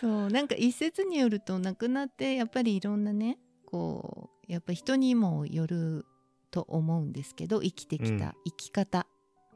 [0.00, 6.04] そうなんか一説によると亡くなってやっぱりいろんなねこうやっぱ人にもよる
[6.50, 8.18] と思うんですけど生きてきうん。
[8.18, 9.06] た生き方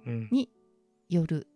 [0.07, 0.29] うん。
[0.31, 0.49] に
[1.09, 1.49] よる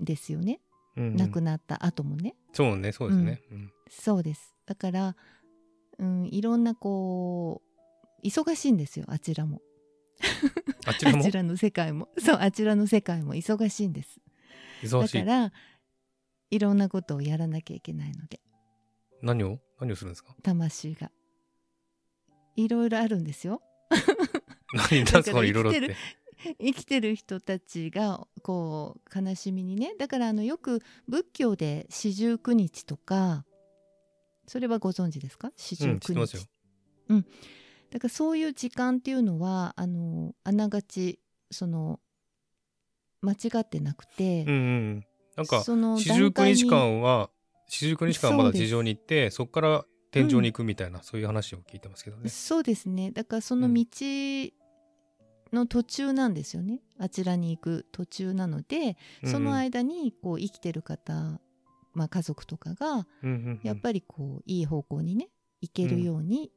[0.00, 0.60] んですよね、
[0.96, 2.34] うん亡くなった後もね。
[2.52, 3.42] そうねそうですね。
[3.50, 3.72] うん。
[3.88, 4.54] そうです。
[4.66, 5.16] だから、
[5.98, 7.62] うん、いろんなこ
[8.22, 9.62] う忙しいんですよあちらも
[10.86, 11.18] あちらも？
[11.20, 12.08] あちらの世界も。
[12.18, 14.20] そうあちらの世界も忙しいんです。
[14.82, 15.18] 忙しい。
[15.18, 15.52] だから
[16.50, 18.40] いろんなことをやらなきゃいけないので。
[19.22, 19.58] 何を？
[19.80, 20.34] 何をするんですか？
[20.42, 21.10] 魂が。
[22.56, 23.62] いろいろあるんですよ。
[24.74, 25.04] 何？
[25.04, 25.32] なんですか？
[25.32, 25.96] これいろいろっ生きて。
[26.60, 29.94] 生きてる人たちがこう悲しみにね。
[29.98, 33.44] だからあのよく仏教で四十九日とか
[34.46, 35.50] それはご存知ですか？
[35.56, 36.42] 四うん、十九日、知ってますよ。
[37.90, 41.20] だからそういう時間っていうのはあのあながち
[41.50, 42.00] その
[43.22, 45.06] 間違ってなくて、うんうん。
[45.36, 47.30] なんかその四十九日間は
[47.68, 52.28] 四十九日間はまだ地上に行ってそこから天上に行くみたいな、そういう話を聞いてますけどね。
[52.28, 53.10] そうですね。
[53.10, 53.84] だからその道
[55.52, 61.40] の途中なんですよね、あちらに行く途中なのでその間にこう生きてる方、
[61.94, 63.60] まあ、家族とかがうんうんうん。
[63.62, 65.28] やっぱりこういい方向にね
[65.60, 66.50] 行けるように、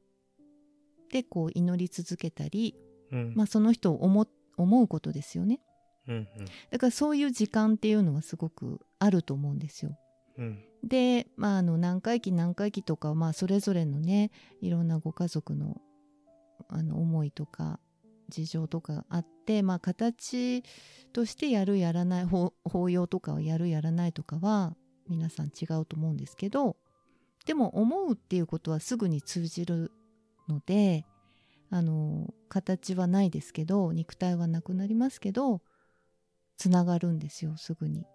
[1.12, 2.76] でこう祈り続けたり、
[3.12, 3.34] うん。
[3.36, 5.60] まあ、その人を思思うことですよね。
[6.08, 6.28] うん
[6.72, 9.98] だからそういう時間っていうのはすごくあると思うんですよ。
[10.38, 10.46] うん。
[10.46, 15.80] うんで、まあ、あの何回忌何回忌とかはまあそれぞれのねいろんなご家族の
[16.70, 17.80] あの思いとか
[18.30, 20.64] 事情とかあって、まあ、形
[21.12, 24.76] としてやるやらない法法要とかをやるやらないとかは
[25.10, 26.78] 皆さん違うと思うんですけど
[27.46, 29.92] でも思うっていうことはすぐに通じる
[30.52, 31.06] ので
[31.70, 35.62] あの形はないですけど肉体はなくなりますけど
[36.58, 38.06] つながるんですよすぐに。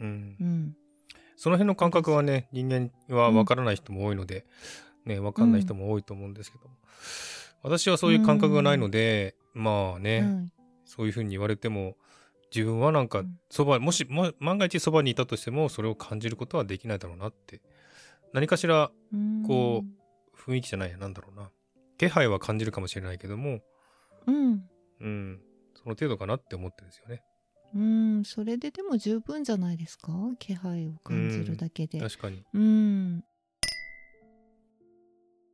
[0.00, 0.36] うん。
[0.38, 0.76] うん。
[1.36, 4.44] その辺の感覚はね人間は分からない人も多いので、
[5.04, 6.74] ね分かんない人も多いと思うんですけども、
[7.62, 10.52] 私はそういう感覚がないので、まあね、はい。
[10.84, 11.96] そういうふうに言われても
[12.54, 13.38] 自分はなんかうん。
[13.50, 17.60] そばもし、ま、万が一そばにいたとしてもそれを感じることはできないだろうなって。
[18.32, 18.90] 何かしら
[19.46, 19.84] こ
[20.36, 21.50] 雰囲気じゃないなんだろうな
[21.98, 23.60] 気配は感じるかもしれないけども
[24.26, 24.62] うん。
[25.00, 25.40] うん。
[25.74, 27.22] その程度かなって思ってるんですよね。
[27.74, 28.24] うん。
[28.24, 30.12] それででも十分じゃないですか？
[30.38, 32.00] 気配を感じるだけで。
[32.00, 32.44] 確かに。
[32.54, 33.24] うん。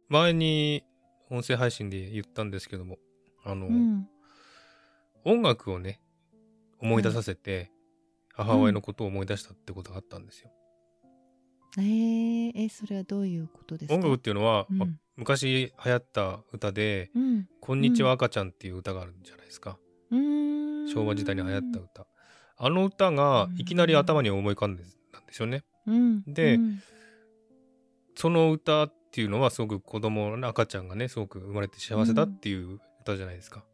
[0.09, 0.85] 前に
[1.31, 2.99] 音声配信で言ったんですけども
[3.45, 4.09] あの、うん。
[5.25, 6.01] 音楽をね
[6.79, 7.71] 思い出させて、
[8.35, 10.51] 母親のことを思い出したってことがあったんですよ、
[11.79, 13.95] えー、えそれはどういうことですか？
[13.95, 14.79] 音楽っていうのは、うん。
[14.79, 19.79] ま昔流行った歌でうん「こんにちは赤ちゃん」っていう歌があるんじゃないですか、
[20.11, 20.89] うーん。
[20.89, 22.07] 昭和時代に流行った歌。
[22.57, 25.65] あの歌がいきなり頭に思い浮かんでたんですよね。
[25.87, 26.23] うん。
[26.25, 26.83] でうん。
[28.17, 33.65] その歌っていうのはすごく子供の赤ちゃんがねすごく生まれて幸せだっていう歌じゃないですか、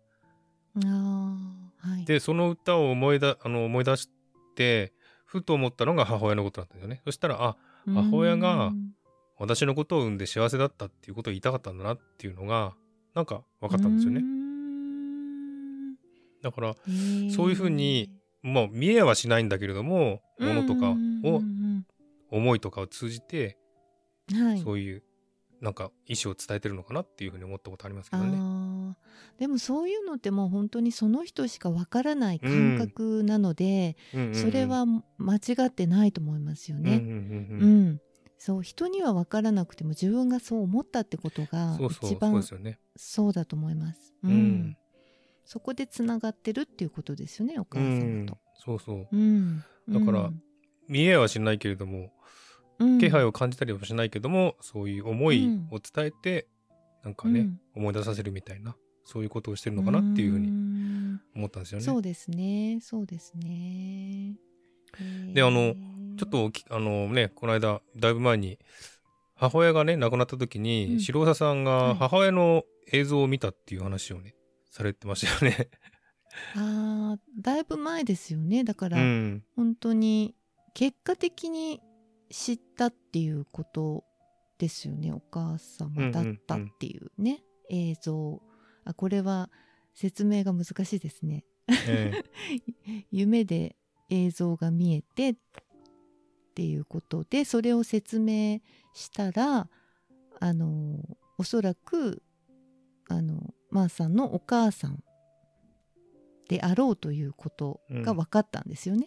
[1.79, 2.05] はい。
[2.05, 4.11] でその歌を思いだあの思い出し
[4.55, 4.93] て
[5.25, 7.03] ふと思ったのが母親のことだったんだよね。
[7.05, 8.95] そしたらあ母親がうん
[9.41, 12.75] 私のことを産んで幸せだったっていうことを言いたかったんだなっていうのが
[13.15, 14.21] なんか分かったんですよね。
[16.43, 17.33] だからへー。
[17.35, 18.11] そういうふうに
[18.43, 21.87] まあ見えはしないんだけれどもものとかうんをうん
[22.31, 23.57] 思いとかを通じて
[24.33, 24.61] うんはい。
[24.61, 25.03] そういう
[25.61, 28.97] なんか意思を伝えてるのかなっていうふうに思ったことありますけどね。
[29.39, 34.85] でもそういうのってもう本当にその人しかわからない感覚なので、うんそれは
[35.19, 36.97] 間違ってないと思いますよね。
[36.97, 38.01] うん
[38.43, 42.81] そう人には分からなくても自分がそう思ったってことがそうそうそう一番ですよね。
[42.97, 44.15] そうだと思います。
[44.25, 44.77] うんうん
[45.45, 48.39] そこでつながってるっていうことですよねお母う様んと。
[48.55, 50.43] そうそううんだからうん
[50.89, 52.13] 見えはしないけれども
[52.79, 56.49] うん気配を感じたりはしないけどもそういう思いを伝えて
[57.05, 58.75] なんかねうん思い出させるみたいな
[59.05, 61.85] そういうことをしてるのかなっていうふうにん思ったんですよね。
[61.85, 64.37] そうですねそうですね。
[65.33, 65.75] であの
[66.19, 68.59] ちょっとあのねこの間だいぶ前に
[69.41, 71.01] 母親がね亡くなった時に、うん。
[71.01, 74.35] 白佐さんはいが母親の映像を見たっていう話をね
[74.71, 75.69] されてましたよね。
[76.55, 78.65] あーだいぶ前ですよね。
[78.65, 79.43] だから、うん。
[79.57, 80.35] 本当に
[80.75, 81.81] 結果的に
[82.31, 84.05] 知ったっていうこと
[84.59, 85.13] ですよね。
[85.13, 88.43] お母様だったっていうね、映像。
[88.85, 89.51] あこれは
[89.95, 91.45] 説明が難しいですね。
[91.89, 92.13] え
[93.11, 93.77] 夢で
[94.11, 95.37] 映像が見えてっ
[96.55, 98.59] ていうことでそれを説明
[98.93, 99.69] したら
[100.41, 100.99] あの
[101.39, 102.23] おそらく
[103.09, 105.03] あのマーさんのお母さん
[106.49, 109.07] であろうということが分かったんですよね。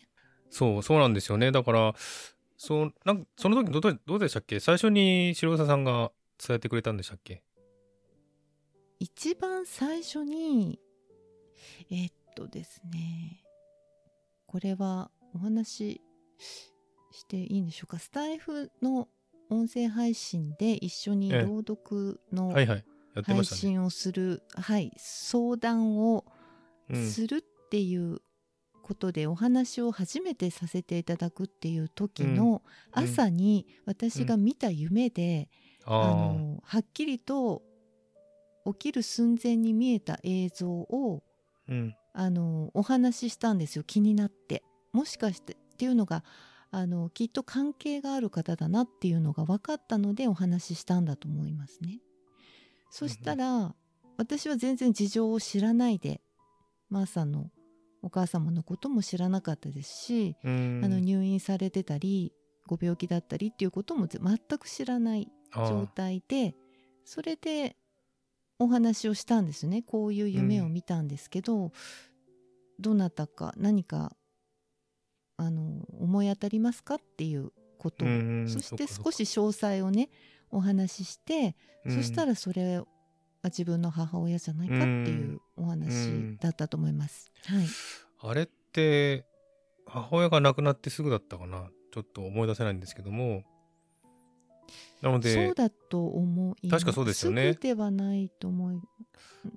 [0.49, 1.51] そうそうなんですよね。
[1.51, 1.93] だから
[2.57, 4.59] そうなんかその時どうどうでしたっけ？
[4.61, 7.43] 最初に白佐さんが伝えてくれたんでしたっけ？
[8.99, 10.79] 一番最初に
[11.89, 13.42] えっとですね
[14.53, 16.01] これはお話し
[17.11, 17.97] していいんでしょうか？
[17.97, 19.07] スタイフの
[19.49, 22.85] 音声配信で一緒にええ朗読のはいはい。
[23.15, 23.61] やってま配したね。
[23.61, 26.23] 信をする、はい、相談を
[26.87, 28.19] うんするっていう
[28.83, 32.61] ことでお話を初めてさせていただくっていう時の
[32.95, 33.03] うん。
[33.03, 35.49] 朝に私が見た夢で、
[35.83, 37.63] ああのはっきりと
[38.67, 41.23] 起きる寸前に見えた映像を
[41.67, 43.84] あうんあのお話ししたんですよ。
[43.84, 44.63] 気になって。
[44.93, 46.23] もしかしてっていうのが
[46.69, 51.99] あのきっと関係がある方だなっていうのが分かったのでお話ししたんだと思いますね。
[52.91, 53.76] そしたら、
[54.17, 56.21] 私は全然事情を知らないで
[56.89, 57.49] マーさんの
[58.04, 60.82] お母様のことも知らなかったですし、うん。
[60.84, 62.34] あの入院されてたり
[62.67, 66.56] ご病気だったりっていうことも全く知らない状態で
[67.06, 67.76] それで
[68.59, 69.81] お話をしたんですね。
[69.81, 71.71] こういう夢を見たんですけど、
[72.79, 74.15] どなたか何か
[75.37, 78.05] あの思い当たりますかっていうこと。
[78.05, 80.09] を、うんそして少し詳細をね
[80.49, 81.95] お話しして、うん。
[81.95, 82.85] そしたらそれは
[83.45, 87.31] 自分の母親じゃないかっていうお話だったと思います。
[87.45, 87.65] はい、
[88.29, 89.25] あれって
[89.85, 91.69] 母親が亡くなってすぐだったかな。
[91.93, 93.43] ちょっと思い出せないんですけども
[95.03, 96.85] なのでそうだと思います。
[96.85, 97.53] 確かそうですよね。
[97.55, 98.71] ではないと思う。
[98.71, 98.77] う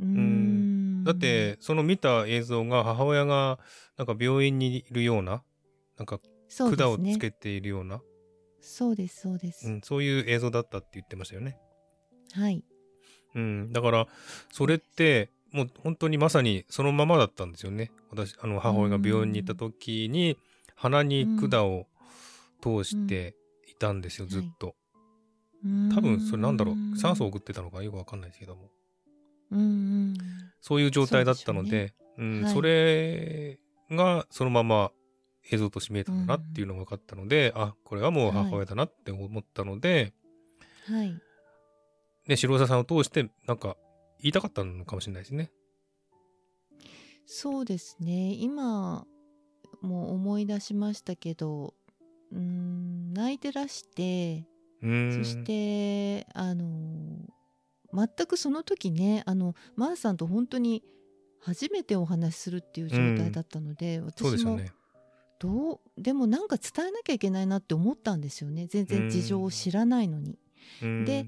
[0.01, 1.03] ーん。
[1.03, 3.61] んだってその見た映像が母親が
[3.97, 5.45] なんか病院にいるような
[5.99, 6.19] なんか
[6.59, 8.01] 管をつけているような。
[8.61, 11.57] そうですそうです、うん、そういう映像だったって言ってましたよね。
[12.33, 12.65] はい。
[13.37, 14.09] うん、だから
[14.51, 17.93] それってもう本当にまさにそのままだったんですよね。
[18.11, 20.37] 私あの母親が病院に行った時に
[20.75, 21.87] 鼻に管を
[22.61, 23.47] 通してい。
[23.79, 24.69] たんですよ、んずっと。
[24.69, 24.75] うーん
[25.95, 26.99] 多分それなんだろう。
[26.99, 28.71] 酸素を送ってたのかよくわかんないですけども。
[29.51, 30.15] うんうん。
[30.61, 32.53] そういう状態だったのそうでうんはい。
[32.53, 33.59] それ
[33.91, 34.91] がそのまま
[35.51, 40.13] 映像として見えたんだなっていうのが分かったので、あこれはもう母親だなって思ったので、
[40.89, 41.15] はい。
[42.27, 43.77] ね、白澤さんを通してなんか
[44.21, 45.51] 言いたかったのかもしれないですね。
[47.27, 48.35] そうですね。
[48.35, 49.07] 今
[49.83, 51.75] も思い出しましたけど
[52.33, 54.45] うーん泣いてらして
[55.13, 56.67] そしてあの
[57.93, 60.83] 全くその時ねあのマーさんと本当に
[61.41, 64.73] 初めてお話しするっていう状態だったので、私もそうですよね。
[65.39, 68.67] どうでもなんか伝えなきゃいけないなって思ったんですよね。
[68.67, 70.39] 全然事情を知らないのに。
[70.83, 71.05] うん。
[71.05, 71.27] で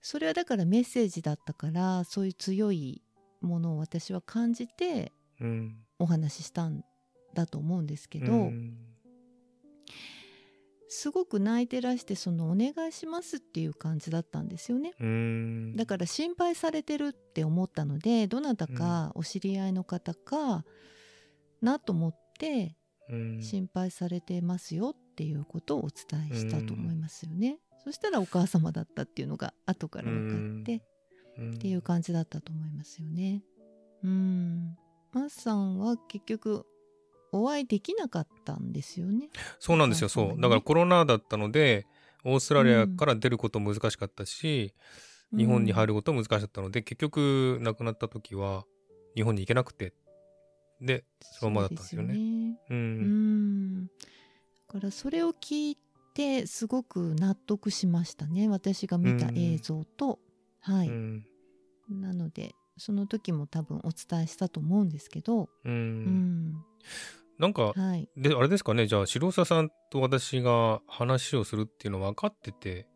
[0.00, 3.02] それはだからメッセージだったからそういう強い
[3.40, 5.76] ものを私は感じてうん。
[5.98, 6.84] お話ししたん
[7.34, 8.76] だと思うんですけど、うん
[10.88, 14.92] すごく泣いてらしてそのお願いしますっていう感じだったんですよね。
[15.76, 20.64] だから心配されてるって思ったのでどなたかお知り合いの方か
[21.60, 22.76] なと思って
[23.10, 27.58] うん心配されてますよっていうことをお伝えしたと思いますよね。
[27.84, 30.84] そしたらお母様だったっていうのが後から分かって
[31.38, 33.42] うんっていう感じだったと思いますよね。
[34.02, 34.76] うん。
[35.12, 36.66] マスさんは結局
[37.32, 39.30] お会いできなかったんですよね。
[39.58, 40.40] そうなんですよ、そう。
[40.40, 41.86] だからコロナだったので、
[42.24, 44.74] オーストラリアから出ること難しかったし、
[45.36, 45.88] 日本に入る。
[45.88, 48.64] ることも難しかったので、結局亡くなった時は
[49.14, 49.92] 日本に行けなくて、
[50.80, 52.08] で、そのままだったんですよね。
[52.08, 52.74] そうですう。
[52.74, 53.86] うんん。
[53.86, 53.92] だ
[54.68, 55.78] からそれを聞い
[56.14, 58.48] てすごく納得しましたね。
[58.48, 60.20] 私が見た映像と。
[60.60, 60.88] はい。
[60.88, 61.26] うん。
[61.90, 65.42] なのでその時も多分お伝えしたと思うんですけど。
[65.42, 65.48] う。
[65.64, 66.64] うんん。
[67.38, 68.08] なんか、はい。
[68.16, 72.88] で、あれですかね、じゃあ、白沢さんと私が話をするっていうの分かってて、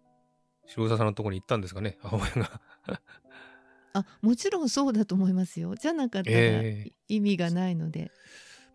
[0.66, 2.60] 白沢さんのところに行ったんですかね、母親が。
[3.94, 5.74] あもちろんそうだと思いますよ。
[5.74, 8.10] じゃなかったらええ意味がないので。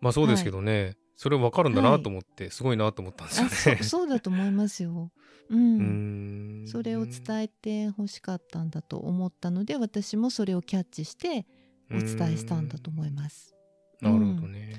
[0.00, 3.76] まあそうですけどね、それ分かるんだなと思って、すごいなと思ったんですよあそね。
[3.82, 5.10] そうだと思いますよ。
[5.50, 6.68] う、うんん。
[6.68, 11.44] それを伝えて欲しかったんだと思ったので私もそれをキャッチして
[11.90, 13.52] お伝えしたんだと思います。
[14.00, 14.74] なるほどうんね。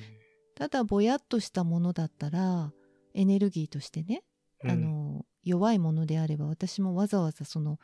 [0.56, 2.72] ただぼやっとしたものだったら
[3.14, 4.24] エネルギーとしてね、
[4.64, 7.80] うんあの弱いものであれば私もわざわざその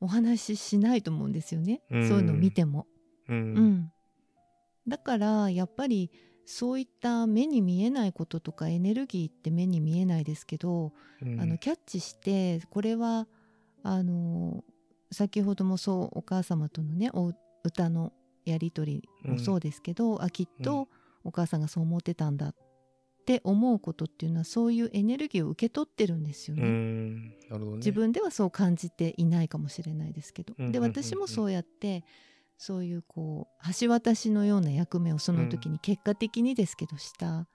[0.00, 2.86] お話ししないと思うんですよね、うんそういうのを見ても。
[3.28, 3.34] う。
[3.34, 3.92] うんん、
[4.88, 6.10] だからやっぱり
[6.44, 11.40] そういった目に見えないこととかエネルギーって目に見えないですけど、うん。
[11.40, 13.26] あのキャッチしてこれは
[13.82, 14.64] あの
[15.12, 17.32] 先ほどもそうお母様とのねお
[17.64, 18.12] 歌の
[18.44, 20.64] やり取りもそうですけど、あきっうん。
[20.64, 20.88] と
[21.24, 22.54] お母さんがそう思ってたんだっ
[23.26, 26.68] て思うことっていうのはそういうエネルギーを受け取ってるんですようね。
[26.68, 27.36] ね。
[27.76, 30.90] 自分ではそう感じていないかもしれないですけど、でうんうんうんうん。
[30.90, 32.02] 私もそうやって
[32.60, 37.48] そういうこう橋渡しのような役目をその時に結果的にですけどした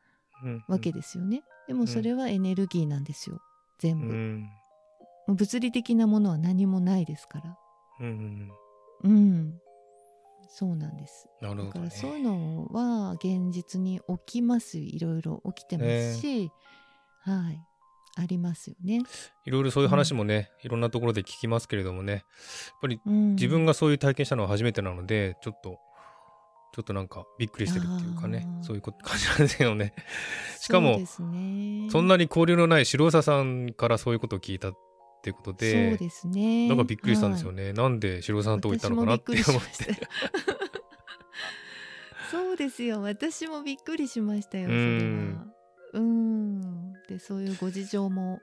[0.44, 1.44] うんわけですよね。
[1.68, 3.40] でもそれはエネルギーなんですよ
[3.80, 4.18] 全部。
[5.28, 7.56] 物理的なものは何もないですから。
[8.00, 8.52] うん。
[9.04, 9.54] うん。
[10.50, 11.30] そうなんです。
[11.40, 11.70] なるほどね。
[11.70, 14.80] だからそういうのは現実に起きます。
[14.80, 16.52] いろいろ起きてますし、
[17.20, 17.62] はい。
[18.16, 19.02] ありますよね。
[19.46, 22.22] いろいろそういう話もね、いろんなところで聞きますけれどもね、やっ
[22.82, 25.80] ぱりうん、自分がそういう体験したのは初めてなので、ちょっと、
[26.74, 29.94] ちょっとなんかびっくりしてるっていうかねそういうこと感じなんですけどね。
[30.60, 34.74] しかもそね、そんなに交流のない白佐さんからそういうことを聞いたっ
[35.24, 36.68] ていうことそうで、ですね。
[36.68, 37.68] なんかびっくりしたんですよね。
[37.68, 37.74] ね。
[37.74, 40.02] なんで白佐さんのとこ行ったのかなって思っ私もびっくりし。
[42.32, 43.02] そうですよ。
[43.02, 44.66] 私もびっくりしましたよ。
[44.66, 45.46] うそれんは。
[45.94, 46.95] うん。
[47.08, 48.40] で、そういうご事情も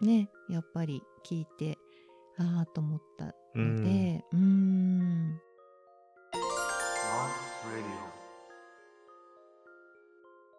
[0.00, 1.78] ね、やっぱり聞いて、
[2.38, 5.40] ああと思ったので、うん。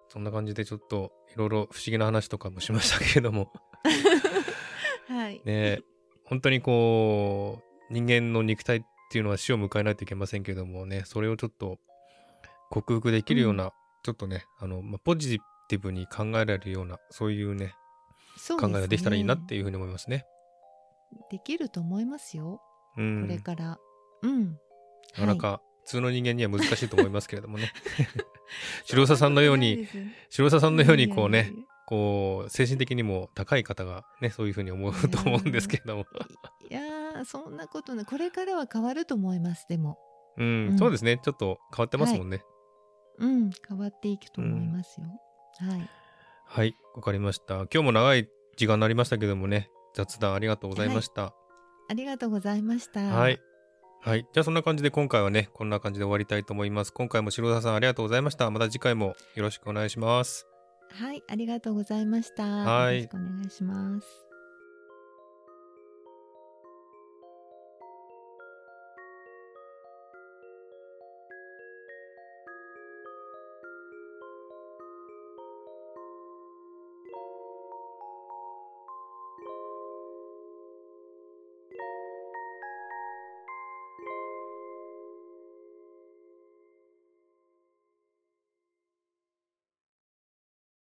[0.09, 3.51] そんな感じでちょっといろいろ不思議な話とかもしましたけれども、
[5.07, 5.41] はい。
[5.43, 5.81] ね、
[6.23, 8.81] 本当にこう、人間の肉体っ
[9.11, 11.79] ていうのは死を迎えないといけませんけれどもね、それをちょっと
[12.69, 13.71] 克服できるような、
[14.03, 15.39] ちょっとね、あの、まあ、ポジ
[15.73, 17.73] ティブに考えられるような、そういうね、
[18.37, 19.59] そう考えができたらいいなっていう。
[19.59, 20.25] いうふうに思いますね。
[21.31, 22.61] できると思いますよ。
[22.97, 23.21] うん。
[23.21, 23.77] これから。
[24.21, 24.51] うん。
[24.51, 24.55] な
[25.17, 27.71] かなか普通の人間には難しいと思いますけれどもね。
[28.85, 29.87] 白佐さんのように、
[30.29, 31.51] 白佐さんのようにこうね、
[31.87, 36.05] こう、精神的にも高い方がね、そういうふうに思うと思うんですけれども。
[36.69, 39.99] いやーそんなことないこれからは変わると思いますでも
[40.37, 41.19] うん、うんそうですね。
[41.23, 42.43] ちょっと変わってますもんね。
[43.19, 45.07] うん変わっていくと思いますよ、
[45.59, 45.89] はい
[46.45, 47.55] はい、わかりました。
[47.55, 51.33] 今日も長い時間になりましたけどもね、雑談ありがとうございました。
[51.89, 53.39] ありがとうございましたはい。
[54.01, 54.27] はい。
[54.33, 56.93] じゃあそんな感じで今回はね、こんな感じで終わりたいと思います。
[56.93, 58.49] 今回も白田さんありがとうございました。
[58.51, 60.47] また次回もよろしくお願いします。
[60.93, 64.32] はいありがとうございましたはいよろしくお願いします